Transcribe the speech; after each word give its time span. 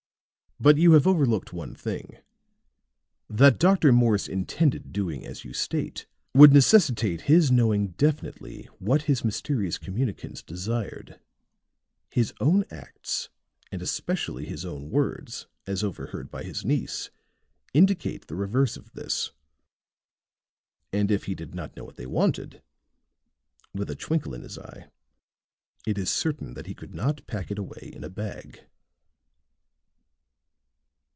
But 0.63 0.77
you 0.77 0.91
have 0.91 1.07
overlooked 1.07 1.53
one 1.53 1.73
thing. 1.73 2.19
That 3.27 3.57
Dr. 3.57 3.91
Morse 3.91 4.27
intended 4.27 4.93
doing 4.93 5.25
as 5.25 5.43
you 5.43 5.53
state 5.53 6.05
would 6.35 6.53
necessitate 6.53 7.21
his 7.21 7.51
knowing 7.51 7.93
definitely 7.93 8.65
what 8.77 9.01
his 9.03 9.25
mysterious 9.25 9.79
communicants 9.79 10.43
desired. 10.43 11.19
His 12.11 12.31
own 12.39 12.63
acts 12.69 13.29
and 13.71 13.81
especially 13.81 14.45
his 14.45 14.63
own 14.63 14.91
words, 14.91 15.47
as 15.65 15.83
overheard 15.83 16.29
by 16.29 16.43
his 16.43 16.63
niece, 16.63 17.09
indicate 17.73 18.27
the 18.27 18.35
reverse 18.35 18.77
of 18.77 18.93
this. 18.93 19.31
And 20.93 21.09
if 21.09 21.23
he 21.23 21.33
did 21.33 21.55
not 21.55 21.75
know 21.75 21.85
what 21.85 21.95
they 21.95 22.05
wanted," 22.05 22.61
with 23.73 23.89
a 23.89 23.95
twinkle 23.95 24.35
in 24.35 24.43
his 24.43 24.59
eye, 24.59 24.91
"it 25.87 25.97
is 25.97 26.11
certain 26.11 26.53
that 26.53 26.67
he 26.67 26.75
could 26.75 26.93
not 26.93 27.25
pack 27.25 27.49
it 27.49 27.57
away 27.57 27.89
in 27.95 28.03
a 28.03 28.09
bag." 28.11 28.67